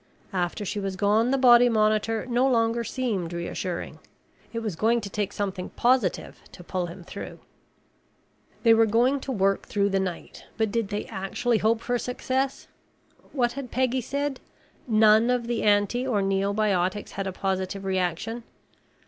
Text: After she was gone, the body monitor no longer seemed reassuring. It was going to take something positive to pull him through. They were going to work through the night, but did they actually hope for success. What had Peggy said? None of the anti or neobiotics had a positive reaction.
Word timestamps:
After 0.33 0.65
she 0.65 0.79
was 0.79 0.95
gone, 0.95 1.29
the 1.29 1.37
body 1.37 1.69
monitor 1.69 2.25
no 2.25 2.47
longer 2.47 2.83
seemed 2.83 3.33
reassuring. 3.33 3.99
It 4.51 4.63
was 4.63 4.75
going 4.75 4.99
to 5.01 5.11
take 5.11 5.31
something 5.31 5.69
positive 5.69 6.41
to 6.53 6.63
pull 6.63 6.87
him 6.87 7.03
through. 7.03 7.37
They 8.63 8.73
were 8.73 8.87
going 8.87 9.19
to 9.19 9.31
work 9.31 9.67
through 9.67 9.89
the 9.89 9.99
night, 9.99 10.47
but 10.57 10.71
did 10.71 10.87
they 10.87 11.05
actually 11.05 11.59
hope 11.59 11.81
for 11.81 11.99
success. 11.99 12.67
What 13.31 13.51
had 13.51 13.69
Peggy 13.69 14.01
said? 14.01 14.39
None 14.87 15.29
of 15.29 15.45
the 15.45 15.61
anti 15.61 16.07
or 16.07 16.23
neobiotics 16.23 17.11
had 17.11 17.27
a 17.27 17.31
positive 17.31 17.85
reaction. 17.85 18.41